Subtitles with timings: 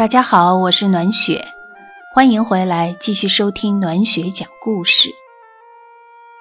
[0.00, 1.46] 大家好，我是暖雪，
[2.14, 5.10] 欢迎回来继续收听暖雪讲故事。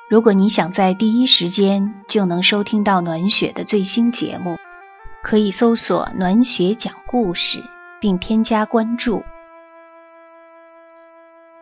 [0.09, 4.55] 如果你想在第一时间就能收听到暖雪的最新节目，
[5.21, 7.61] 可以搜索“暖雪讲故事”
[7.99, 9.23] 并添加关注。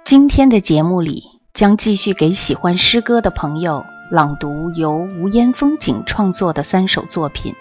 [0.05, 7.55] 今天的节目里将继续给喜欢诗歌的朋友朗读由无烟风景创作的三首作品，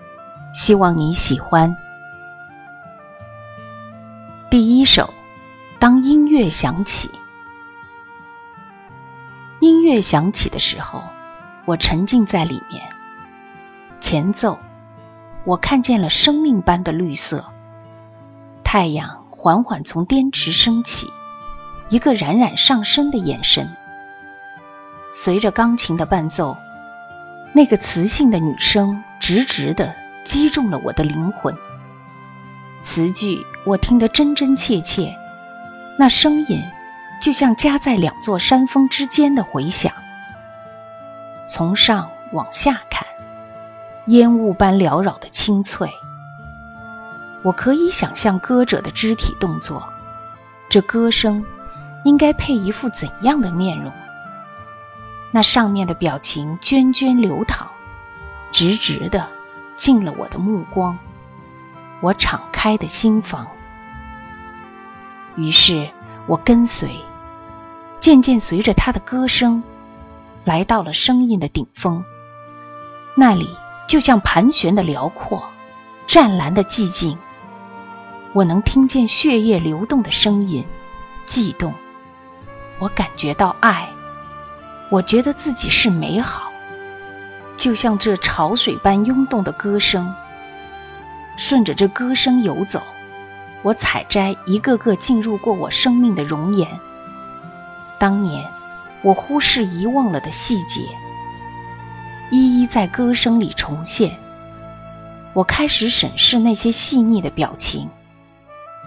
[0.52, 1.74] 希望你喜欢。
[4.48, 5.12] 第一首，
[5.80, 7.10] 当音乐响起。
[9.58, 11.02] 音乐响起的时候，
[11.64, 12.88] 我沉浸在里面。
[14.00, 14.60] 前奏，
[15.44, 17.52] 我看见了生命般的绿色。
[18.62, 21.08] 太阳缓缓从滇池升起，
[21.88, 23.74] 一个冉冉上升的眼神。
[25.12, 26.56] 随着钢琴的伴奏，
[27.52, 31.56] 那个磁性的女声直直的击中了我的灵魂。
[32.82, 35.18] 词句我听得真真切切，
[35.98, 36.62] 那声音
[37.20, 39.92] 就像夹在两座山峰之间的回响。
[41.48, 43.08] 从上往下看，
[44.06, 45.90] 烟雾般缭绕的清脆。
[47.42, 49.88] 我可以想象歌者的肢体动作，
[50.68, 51.44] 这歌声
[52.04, 53.92] 应该配一副怎样的面容？
[55.32, 57.66] 那上面的表情涓涓流淌，
[58.52, 59.26] 直直的
[59.74, 60.96] 进了我的目光。
[62.00, 63.48] 我敞开的心房，
[65.36, 65.90] 于是
[66.26, 66.90] 我跟随，
[68.00, 69.62] 渐渐随着他的歌声，
[70.44, 72.04] 来到了声音的顶峰。
[73.14, 73.48] 那里
[73.86, 75.44] 就像盘旋的辽阔，
[76.06, 77.18] 湛蓝的寂静。
[78.32, 80.64] 我能听见血液流动的声音，
[81.26, 81.72] 悸动。
[82.78, 83.88] 我感觉到爱，
[84.90, 86.50] 我觉得自己是美好，
[87.56, 90.14] 就像这潮水般涌动的歌声。
[91.38, 92.82] 顺着这歌声游走，
[93.66, 96.78] 我采摘一个个进入过我生命的容颜。
[97.98, 98.48] 当年
[99.02, 100.82] 我忽视遗忘了的细节，
[102.30, 104.18] 一一在歌声里重现。
[105.32, 107.90] 我开始审视那些细腻的表情，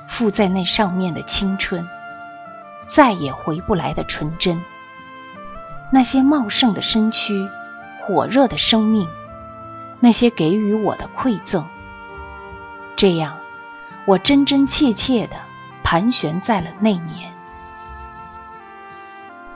[0.07, 1.85] 附在那上面的青春，
[2.87, 4.61] 再也回不来的纯真。
[5.91, 7.49] 那些茂盛的身躯，
[8.05, 9.09] 火热的生命，
[9.99, 11.65] 那些给予我的馈赠。
[12.95, 13.39] 这样，
[14.09, 15.35] 我真真切切的
[15.83, 17.31] 盘旋在了那年，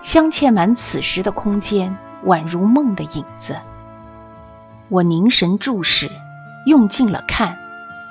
[0.03, 3.59] 镶嵌满此时的空间，宛如梦的影子。
[4.89, 6.11] 我凝神注视，
[6.67, 7.57] 用尽了看，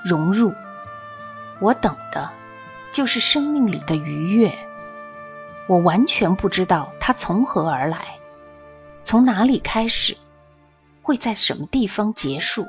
[0.03, 0.53] 融入。
[1.61, 2.33] 我等的，
[2.93, 4.53] 就是生命里的愉悦。
[5.69, 8.17] 我完全不知道它从何而来，
[9.05, 10.17] 从哪里开始，
[11.03, 12.67] 会在什么地方结束？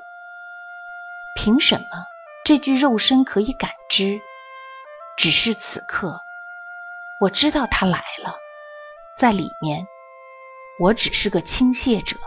[1.36, 2.13] 凭什么？
[2.46, 4.20] 这具肉身可以感知，
[5.18, 6.20] 只是此刻，
[7.22, 8.36] 我知道他来了，
[9.18, 9.88] 在里面，
[10.78, 12.18] 我只是个倾泻者，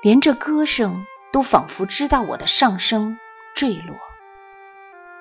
[0.00, 3.18] 连这歌声都仿佛知道我的上升、
[3.54, 3.94] 坠落。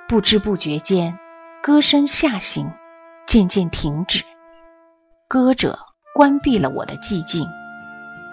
[0.08, 1.20] 不知不觉间，
[1.62, 2.72] 歌声下行，
[3.28, 4.24] 渐渐停止，
[5.28, 5.78] 歌者
[6.16, 7.46] 关闭了我的寂静，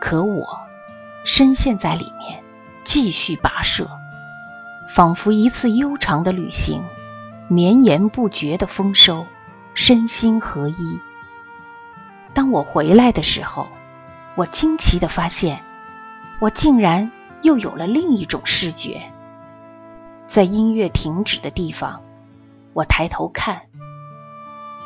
[0.01, 0.61] 可我
[1.25, 2.45] 深陷在里面，
[2.85, 3.91] 继续跋涉。
[4.89, 6.85] 仿佛一次悠长的旅行，
[7.49, 9.27] 绵延不绝的丰收，
[9.75, 11.01] 身心合一。
[12.33, 13.69] 当我回来的时候，
[14.37, 15.63] 我惊奇的发现，
[16.41, 17.11] 我竟然
[17.43, 19.13] 又有了另一种视觉。
[20.29, 22.03] 在音乐停止的地方，
[22.73, 23.63] 我抬头看，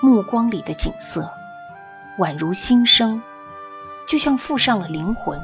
[0.00, 1.30] 目光里的景色
[2.18, 3.22] 宛如新生，
[4.08, 5.40] 就像附上了灵魂，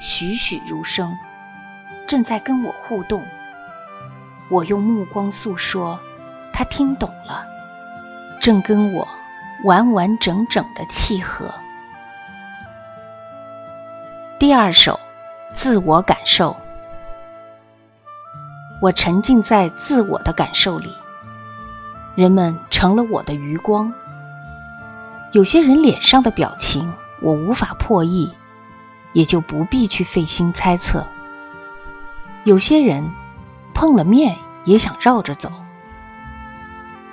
[0.00, 1.16] 栩栩如生，
[2.06, 3.22] 正在跟我互动。
[4.50, 6.00] 我用目光诉说，
[6.54, 7.46] 他听懂了，
[8.40, 9.06] 正跟我
[9.64, 11.52] 完完整整的契合。
[14.38, 14.98] 第二首，
[15.52, 16.56] 自我感受。
[18.80, 20.94] 我沉浸在自我的感受里，
[22.14, 23.92] 人们成了我的余光。
[25.32, 28.32] 有些人脸上的表情我无法破译，
[29.12, 31.04] 也就不必去费心猜测。
[32.44, 33.10] 有些人。
[33.78, 35.52] 碰了面也想绕着走，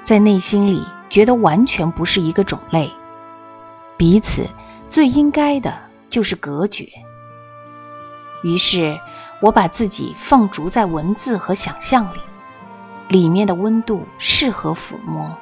[0.04, 2.92] 在内心里觉得完全不是一个种类，
[3.98, 4.50] 彼此
[4.90, 5.78] 最应该的
[6.10, 6.90] 就是隔绝。
[8.42, 9.00] 于是，
[9.42, 12.20] 我把自己放逐在文字和想象里，
[13.10, 15.38] 里面的温度适合抚摸，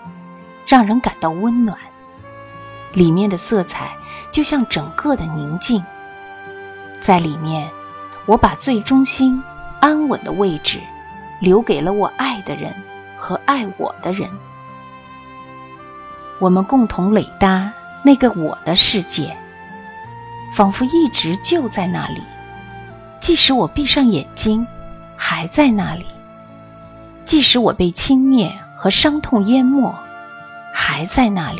[0.67, 1.77] 让人感到温暖；
[2.91, 3.95] 里面的色彩
[4.33, 5.85] 就像整个的宁静，
[6.99, 7.71] 在里面，
[8.25, 9.41] 我把最中心
[9.79, 10.81] 安稳的位置。
[11.43, 12.73] 留给了我爱的人
[13.17, 14.29] 和爱我的人。
[16.39, 19.35] 我们共同垒搭那个我的世界，
[20.53, 22.21] 仿佛一直就在那里，
[23.19, 24.65] 即使我闭上眼睛，
[25.17, 26.05] 还在那里；
[27.25, 29.93] 即使我被轻蔑和伤痛淹没，
[30.73, 31.59] 还在那里；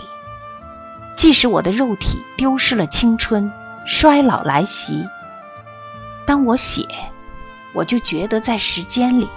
[1.18, 3.52] 即使我的肉体丢失了青春，
[3.86, 5.10] 衰老来袭。
[6.26, 6.88] 当我写，
[7.74, 9.28] 我就觉得在时间里，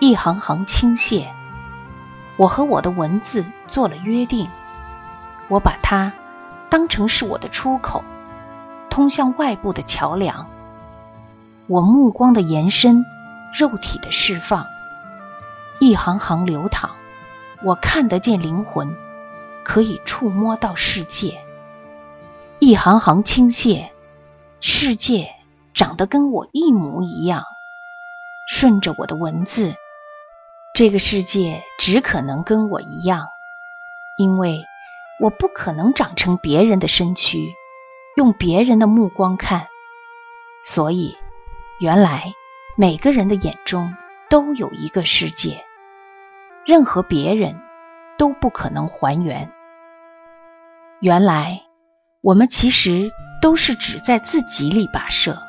[0.00, 1.26] 一行行倾泻。
[2.36, 4.48] 我和我的文字做了约定，
[5.48, 6.12] 我把它
[6.70, 8.04] 当成是我的出口，
[8.90, 10.48] 通向外部的桥梁。
[11.66, 13.04] 我目光的延伸，
[13.58, 14.66] 肉体的释放，
[15.80, 16.90] 一行行流淌。
[17.62, 18.96] 我看得见灵魂，
[19.64, 21.40] 可以触摸到世界。
[22.60, 23.88] 一行行倾泻，
[24.60, 25.30] 世界。
[25.74, 27.44] 长得跟我一模一样，
[28.48, 29.76] 顺着我的文字，
[30.78, 33.26] 这个世界只可能跟我一样，
[34.16, 34.64] 因为
[35.18, 37.52] 我不可能长成别人的身躯，
[38.14, 39.66] 用别人的目光看，
[40.62, 41.16] 所以
[41.80, 42.32] 原来
[42.76, 43.92] 每个人的眼中
[44.30, 45.64] 都有一个世界，
[46.64, 47.60] 任何别人
[48.16, 49.50] 都不可能还原。
[51.00, 51.60] 原来
[52.20, 53.10] 我们其实
[53.42, 55.42] 都是只在自己里跋涉。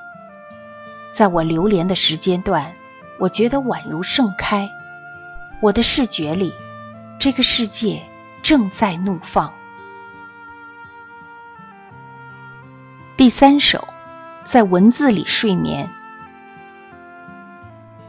[1.12, 2.74] 在我流连的时间段，
[3.20, 4.72] 我觉得宛如盛开。
[5.62, 6.54] 我的视觉里，
[7.20, 8.04] 这个世界
[8.42, 9.54] 正在怒放。
[13.18, 13.86] 第三首，
[14.46, 15.90] 在文字里睡眠。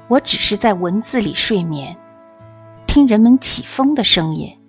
[0.07, 1.97] 我只是在文字里睡眠，
[2.87, 4.61] 听人们起风的声音，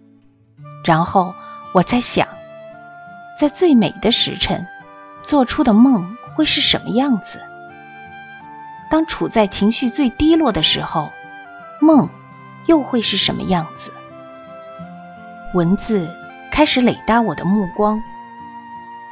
[0.84, 1.36] 然后
[1.76, 2.28] 我在想，
[3.38, 4.66] 在最美的时辰
[5.22, 7.40] 做出的梦会是什么样子。
[8.90, 11.12] 当处在情绪最低落的时候，
[11.80, 12.10] 梦
[12.68, 13.92] 又会是什么样子？
[15.54, 16.10] 文字
[16.52, 18.02] 开始垒搭我的目光，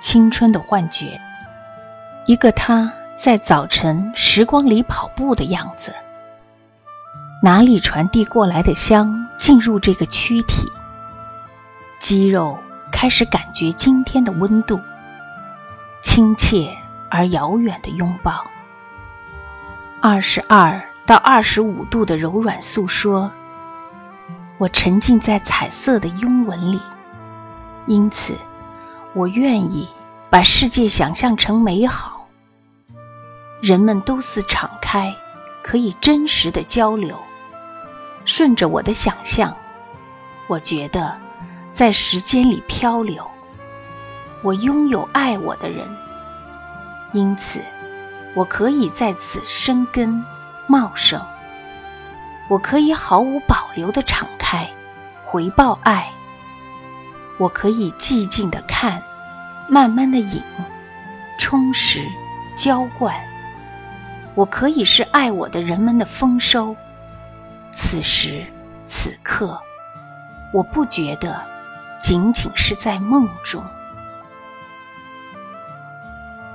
[0.01, 1.19] 青春的幻觉，
[2.25, 5.93] 一个他在早晨时光里跑步的样子。
[7.41, 10.67] 哪里传递过来的香进入这个躯体？
[11.99, 12.57] 肌肉
[12.91, 14.79] 开始感觉今天的温度，
[16.01, 16.77] 亲切
[17.09, 18.45] 而遥远的拥抱。
[20.01, 23.31] 二十二到二十五度的柔软诉说，
[24.59, 26.81] 我沉浸在彩色的拥吻里，
[27.87, 28.37] 因此
[29.13, 29.87] 我愿意
[30.29, 32.27] 把世界想象成美好。
[33.61, 35.15] 人们都似敞开，
[35.63, 37.17] 可以真实的交流。
[38.25, 39.55] 顺着我的想象，
[40.47, 41.21] 我觉得
[41.71, 43.31] 在时间里漂流。
[44.41, 45.87] 我拥有爱我的人，
[47.13, 47.61] 因此。
[48.35, 50.23] 我可以在此生根
[50.67, 51.19] 茂盛，
[52.47, 54.27] 我可以毫无保留的敞，
[55.31, 56.11] 回报爱。
[57.37, 59.03] 我可以寂静的看，
[59.67, 60.41] 慢慢的饮，
[61.37, 62.01] 充实
[62.57, 63.15] 浇灌。
[64.33, 66.75] 我可以是爱我的人们的丰收。
[67.71, 68.47] 此时
[68.87, 69.61] 此刻，
[70.51, 71.43] 我不觉得
[72.01, 73.63] 仅仅是在梦中。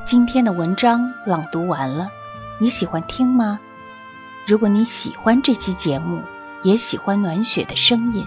[0.05, 2.11] 今天的文章朗读完了，
[2.59, 3.61] 你喜欢听吗？
[4.49, 6.25] 如果你喜欢这期节目，
[6.65, 8.27] 也喜欢暖雪的声音，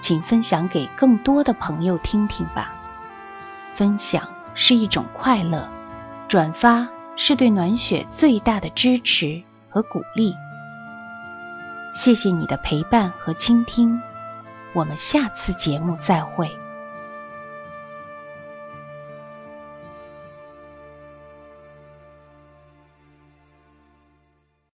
[0.00, 2.72] 请分享给更多的朋友听听吧。
[3.72, 5.68] 分享是一种快乐，
[6.28, 10.34] 转发是对暖雪最大的支持和鼓励。
[11.92, 14.00] 谢谢你的陪伴和倾听，
[14.72, 16.59] 我们下次节目再会。